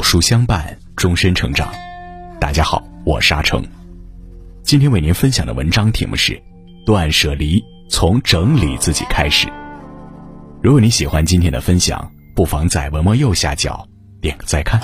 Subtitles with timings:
[0.00, 1.70] 有书相伴，终身成长。
[2.40, 3.62] 大家好，我是阿成。
[4.62, 6.32] 今天为您分享的文章题目是
[6.86, 9.46] 《断舍离：从整理自己开始》。
[10.62, 13.86] 如果你喜欢今天的分享，不妨在文末右下角
[14.22, 14.80] 点个再看。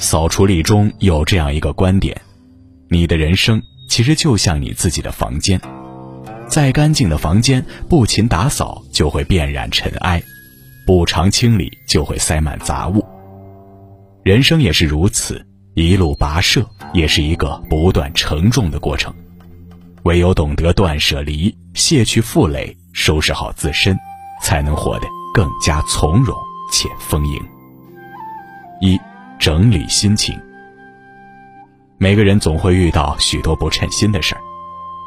[0.00, 2.20] 扫除力中有这样一个观点：
[2.88, 5.60] 你的人生其实就像你自己的房间，
[6.48, 10.20] 再干净的房间，不勤打扫就会遍染尘埃。
[10.90, 13.06] 不常清理，就会塞满杂物。
[14.24, 19.14] 人生也是如此，一路跋涉也是一个不断承重的过程。
[20.02, 23.96] 唯有懂得断舍离，卸去负累，收拾好自身，
[24.42, 26.36] 才能活得更加从容
[26.72, 27.40] 且丰盈。
[28.80, 29.00] 一、
[29.38, 30.36] 整理心情。
[31.98, 34.40] 每个人总会遇到许多不称心的事儿，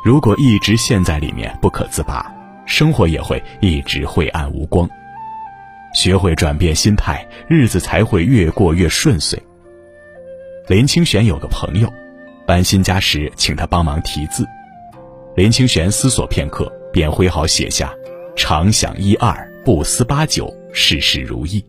[0.06, 2.34] 如果一直陷在里面不可自拔，
[2.66, 4.90] 生活也会一直晦暗无光。
[5.94, 9.42] 学会转变心态，日子才会越过越顺遂。
[10.68, 11.88] 林清玄有个朋友，
[12.46, 14.46] 搬新家时请他帮忙题字，
[15.36, 17.94] 林清玄思索片刻，便挥毫写下
[18.36, 21.64] ：“常想一二，不思八九，事事如意。”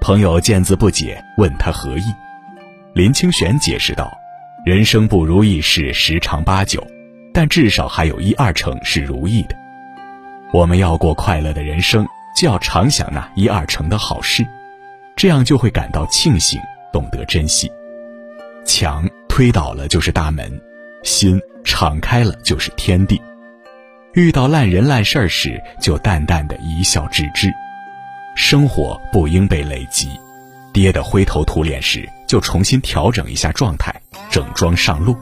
[0.00, 2.04] 朋友见字不解，问他何意。
[2.94, 4.12] 林清玄解释道
[4.64, 6.86] ：“人生不如意事十常八九，
[7.34, 9.56] 但至少还有一二成是如意的。
[10.52, 14.46] 我们要过快乐的人生。”就要常想那一二成的好事，
[15.16, 16.60] 这样就会感到庆幸，
[16.92, 17.70] 懂得珍惜。
[18.64, 20.60] 墙推倒了就是大门，
[21.02, 23.20] 心敞开了就是天地。
[24.14, 27.50] 遇到烂人烂事儿时，就淡淡的一笑置之。
[28.34, 30.08] 生活不应被累积，
[30.72, 33.94] 跌得灰头土脸时，就重新调整一下状态，
[34.30, 35.16] 整装上路。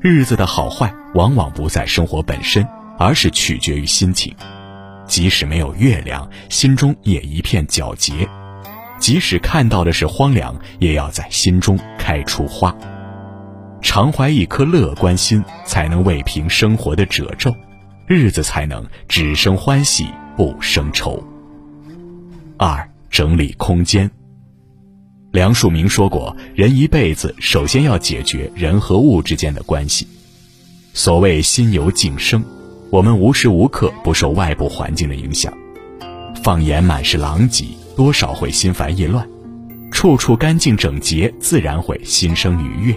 [0.00, 2.66] 日子的好坏，往往不在生活本身，
[2.98, 4.34] 而是取决于心情。
[5.06, 8.26] 即使没有月亮，心中也一片皎洁；
[8.98, 12.74] 即使看到的是荒凉，也要在心中开出花。
[13.82, 17.54] 常怀一颗乐观心，才能慰平生活的褶皱，
[18.06, 20.06] 日子才能只生欢喜
[20.36, 21.22] 不生愁。
[22.56, 24.10] 二、整理空间。
[25.32, 30.06] 梁漱溟说过：“人一辈子，首先要解决人和物之间的关系。
[30.92, 32.42] 所谓心有景生。”
[32.94, 35.52] 我们无时无刻不受外部环境的影响，
[36.44, 37.66] 放眼满是狼藉，
[37.96, 39.26] 多少会心烦意乱；
[39.90, 42.96] 处处干净整洁，自然会心生愉悦。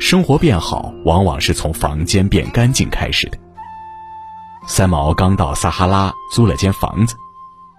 [0.00, 3.38] 生活变好，往往是从房间变干净开始的。
[4.66, 7.14] 三毛刚到撒哈拉，租了间房子，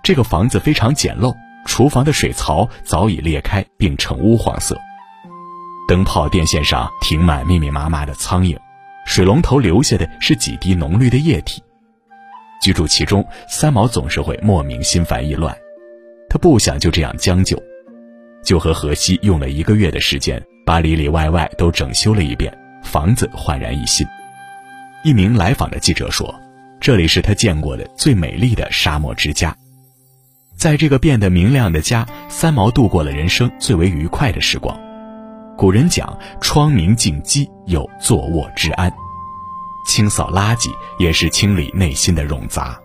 [0.06, 1.36] 这个房子非常简陋，
[1.66, 4.80] 厨房的水槽早已裂开并呈乌黄色，
[5.90, 8.58] 灯泡电线上停满密密麻麻的苍蝇。
[9.12, 11.62] 水龙头留下的是几滴浓绿的液体。
[12.62, 15.54] 居住其中，三毛总是会莫名心烦意乱。
[16.30, 17.62] 他不想就这样将就，
[18.42, 24.08] 就和荷西用了一个月的时间，把里里外外都整修了一遍，房子焕然一新。
[25.04, 26.34] 一名来访的记者说
[26.80, 29.54] ：“这里是他见过的最美丽的沙漠之家。”
[30.56, 34.80] 在这个变得明亮的家，三毛度过了人生最为愉快的时光。
[35.58, 38.92] 古人讲“窗明镜几，有坐卧之安”，
[39.86, 42.80] 清扫垃圾也是清理内心的冗杂。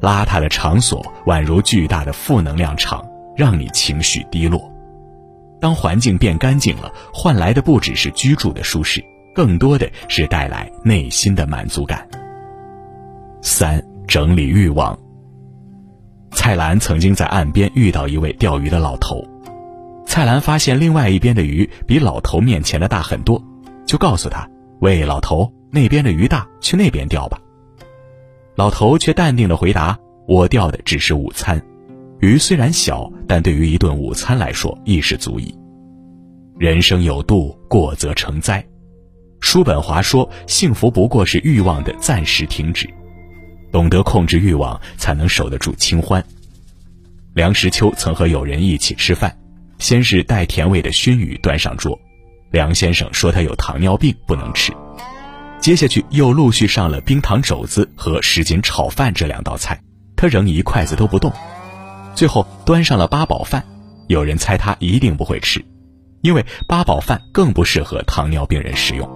[0.00, 3.04] 邋遢的场所宛如巨大的负能量场，
[3.36, 4.60] 让你情绪低落。
[5.60, 9.02] 当环境变干净了，换来的不只是居住的舒适，
[9.34, 12.06] 更多的是带来内心的满足感。
[13.40, 14.98] 三、整理欲望。
[16.32, 19.24] 蔡澜曾经在岸边遇到一位钓鱼的老头。
[20.14, 23.42] 蔡澜发现另外一边的鱼比老头面前的大很多，
[23.84, 24.48] 就告诉他
[24.80, 27.40] ：“喂，老头，那边的鱼大，去那边钓吧。”
[28.54, 29.98] 老头却淡定地回答
[30.28, 31.60] ：“我钓的只是午餐，
[32.20, 35.52] 鱼虽然小，但对于一顿午餐来说亦是足矣。”
[36.60, 38.64] 人生有度，过则成灾。
[39.40, 42.88] 叔本华说：“幸福不过是欲望的暂时停止，
[43.72, 46.24] 懂得控制欲望，才能守得住清欢。”
[47.34, 49.36] 梁实秋曾和友人一起吃饭。
[49.84, 52.00] 先是带甜味的熏鱼端上桌，
[52.50, 54.72] 梁先生说他有糖尿病不能吃。
[55.60, 59.78] 接下去又陆续上了冰糖肘子和什锦炒饭这两道菜，
[60.16, 61.30] 他仍一筷子都不动。
[62.14, 63.62] 最后端上了八宝饭，
[64.08, 65.62] 有人猜他一定不会吃，
[66.22, 69.06] 因为八宝饭更不适合糖尿病人食用。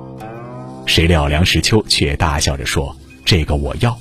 [0.84, 2.94] 谁料梁实秋却大笑着说
[3.24, 3.98] ：“这个我要。”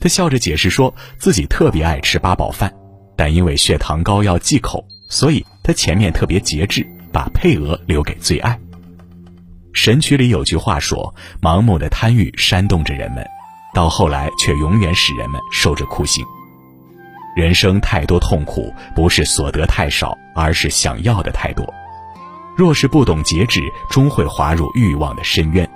[0.00, 2.72] 他笑着解释说自己特别爱吃八宝饭，
[3.14, 4.82] 但因为血糖高要忌口。
[5.08, 8.56] 所以他前面特别节制，把配额留给最爱。
[9.72, 13.26] 神曲里有句话说：“盲目的贪欲煽动着人们，
[13.74, 16.24] 到后来却永远使人们受着酷刑。”
[17.34, 21.74] 人生太多痛苦，不是所得太少，而是想要的太多。
[22.56, 23.60] 若是不懂节制，
[23.90, 25.68] 终会滑入欲望的深渊。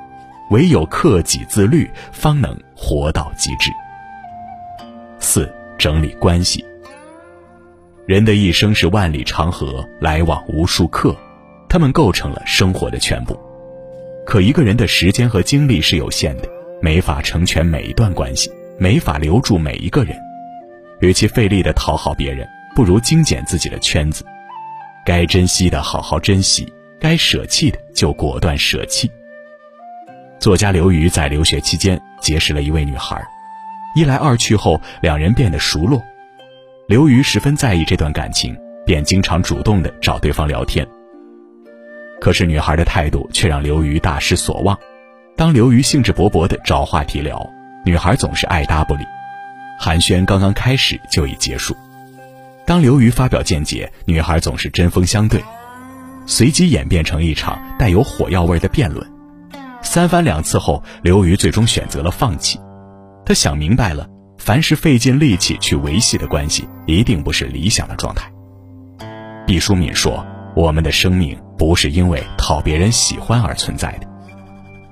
[0.51, 3.73] 唯有克己自律，方能活到极致。
[5.19, 6.65] 四、整理关系。
[8.11, 11.17] 人的一生是万里长河，来往无数客，
[11.69, 13.39] 他们构成了生活的全部。
[14.27, 16.49] 可一个人的时间和精力是有限的，
[16.83, 20.19] 没法成全每一段关系，没法留住每一个人。
[20.99, 24.25] 与其费力的讨好别人，不如精简自己的圈子。
[25.07, 26.67] 该珍惜的好好珍惜，
[26.99, 29.09] 该舍弃的就果断舍弃。
[30.41, 33.25] 作家刘瑜在留学期间结识了一位女孩，
[33.95, 36.03] 一来二去后，两人变得熟络。
[36.91, 38.53] 刘瑜十分在意这段感情，
[38.85, 40.85] 便经常主动的找对方聊天。
[42.21, 44.77] 可是女孩的态度却让刘瑜大失所望。
[45.37, 47.49] 当刘瑜兴致勃勃的找话题聊，
[47.85, 49.05] 女孩总是爱答不理，
[49.79, 51.77] 寒暄刚刚开始就已结束。
[52.67, 55.41] 当刘瑜发表见解，女孩总是针锋相对，
[56.27, 59.07] 随即演变成一场带有火药味的辩论。
[59.81, 62.59] 三番两次后，刘瑜最终选择了放弃。
[63.25, 64.09] 他想明白了。
[64.41, 68.33] 凡是费尽力气去维系的关系，一定不是理想的状态。
[69.47, 70.27] 毕淑敏说
[70.57, 74.09] ：“我们的生命不是因为讨别人喜欢而存在的。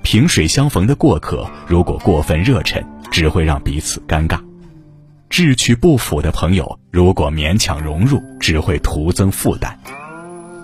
[0.02, 4.38] 萍水相逢的过客，如果过分热忱，只会让彼此尴尬；
[5.30, 9.76] 志趣不符的朋友，如果勉强融入，只会徒增负担。”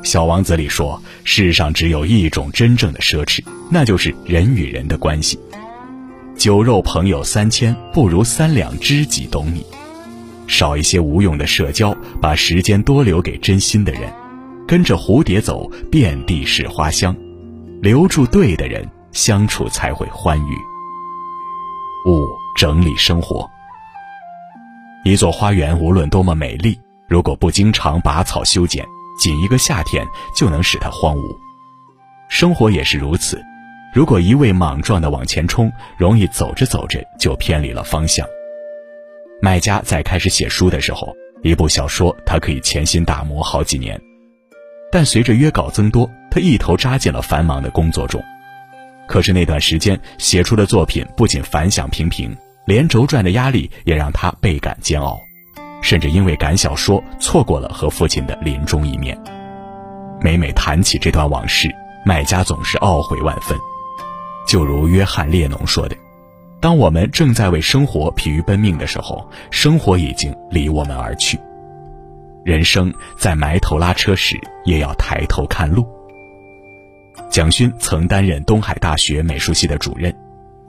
[0.06, 5.40] 《小王子》里说：“世上只有一种真正的奢侈，那就是人与人的关系。”
[6.36, 9.64] 酒肉朋友三千，不如三两知己懂你。
[10.46, 14.12] 少一些无用的社交，把时间多留给真心的人。
[14.66, 17.16] 跟着蝴蝶走，遍地是花香。
[17.80, 20.54] 留住对的人，相处才会欢愉。
[22.10, 22.26] 五、
[22.56, 23.48] 整理生活。
[25.04, 26.78] 一座花园无论多么美丽，
[27.08, 28.84] 如果不经常拔草修剪，
[29.18, 30.06] 仅一个夏天
[30.36, 31.36] 就能使它荒芜。
[32.28, 33.40] 生活也是如此。
[33.94, 38.26] 如果一味莽撞地往前冲，容易走着走着就偏离了方向。
[39.40, 41.14] 麦家在开始写书的时候，
[41.44, 44.00] 一部小说他可以潜心打磨好几年，
[44.90, 48.20] 但随着约稿增多，他一头扎进了繁忙的工作中。
[49.06, 52.36] 可是那段时间写出的作品不仅反响平平，
[52.66, 55.20] 连轴转的压力也让他倍感煎熬，
[55.80, 59.16] 甚至因为赶小说错过了和父亲的临终一面。
[60.20, 61.72] 每每谈起这段往事，
[62.04, 63.56] 麦家总是懊悔万分。
[64.46, 65.96] 就如约翰列侬说的
[66.60, 71.38] ：“当我们正在为生活疲于奔命的时候，生活已经离我们而去。
[72.44, 75.86] 人生在埋头拉车时，也要抬头看路。”
[77.30, 80.14] 蒋勋曾担任东海大学美术系的主任，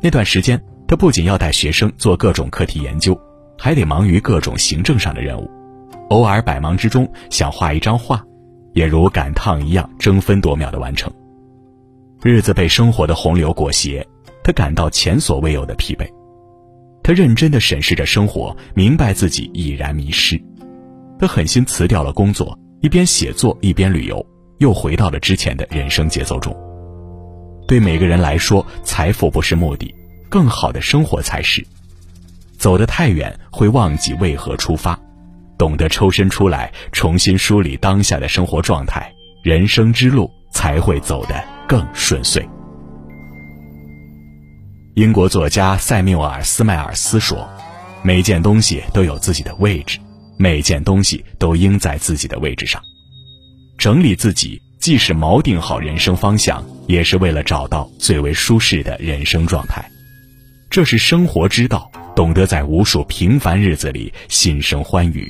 [0.02, 3.20] 那段时间，他不仅要带学生做各种课题研究，
[3.58, 5.50] 还得忙于各种行政上的任务。
[6.10, 8.24] 偶尔百忙之中想画一张画，
[8.74, 11.12] 也如赶趟一样争分夺秒的完成。
[12.24, 14.06] 日子被生活的洪流裹挟，
[14.44, 16.08] 他感到前所未有的疲惫。
[17.04, 20.42] 他认真地审视着生活，明白自己已然迷失。
[21.20, 24.26] 他狠心辞掉了工作，一边写作一边旅游，
[24.58, 26.56] 又回到了之前的人生节奏中。
[27.68, 29.94] 对每个人来说，财富不是目的，
[30.30, 31.66] 更好的生活才是。
[32.58, 35.00] 走得太远，会忘记为何出发。
[35.58, 39.12] 懂得抽身出来，重新梳理当下的生活状态，
[39.44, 41.55] 人生之路才会走得。
[41.68, 42.48] 更顺遂。
[44.96, 47.50] 英国作家塞缪尔·斯迈尔斯说
[48.02, 50.00] ：“每件东西都有自己的位置，
[50.38, 52.82] 每件东西都应在自己的位置上。
[53.78, 59.84] 整理自己，既是锚定好人生方向，也是为了找到最为舒适的人生状态。
[60.70, 65.30] 这是生活之道，懂得在无数平凡日子里心生欢愉；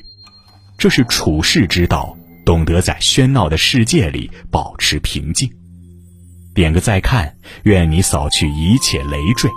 [0.77, 2.15] 这是处世之道，
[2.45, 5.49] 懂得在喧闹的世界里保持平静。”
[6.55, 9.51] 点个再看，愿你扫去一切累赘，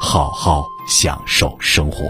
[0.00, 2.04] 好好享受生活。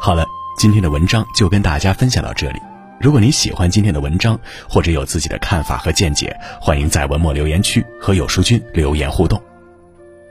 [0.00, 2.58] 好了，今天的文章就跟大家分享到这里。
[3.00, 4.36] 如果你喜欢今天的文章，
[4.68, 9.40] 或者有自己的看法和见解，欢迎在文末留言区和有书君留言互动。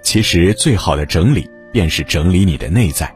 [0.04, 3.10] 其实，最好的整理便是整理你的内在。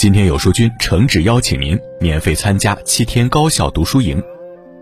[0.00, 4.18] 今天有书君诚挚邀请您免费参加七天高效读书营，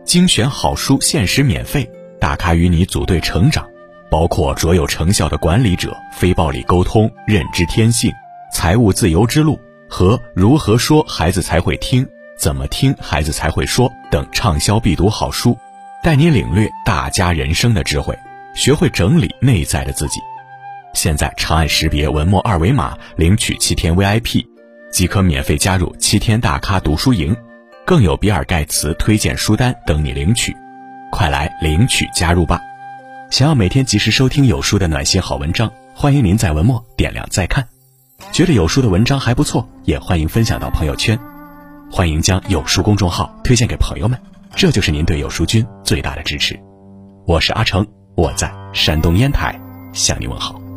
[0.05, 3.69] 精选好书限时免费，大咖与你组队成长，
[4.09, 8.13] 包括卓有成效的管理者、非暴力沟通、认知天性、
[8.53, 9.59] 财务自由之路
[9.91, 12.07] 和如何说孩子才会听、
[12.39, 15.59] 怎么听孩子才会说等畅销必读好书，
[16.01, 18.17] 带你领略大家人生的智慧，
[18.55, 20.21] 学会整理内在的自己。
[20.95, 24.47] 现在长按识别文末二维码领取七天 VIP，
[24.91, 27.37] 即可免费加入七天大咖读书营，
[27.87, 30.57] 更有比尔盖茨推荐书单等你领取，
[31.11, 32.61] 快来领取加入吧！
[33.31, 37.67] 想要每天及时收听有书的暖心好文章，欢迎您在文末点亮再看。
[38.33, 41.19] 觉得有书的文章还不错，也欢迎分享到朋友圈，
[41.91, 44.19] 欢迎将有书公众号推荐给朋友们，
[44.57, 46.59] 这就是您对有书君最大的支持。
[47.27, 49.61] 我是阿成，我在山东烟台
[49.93, 50.68] 向你问好。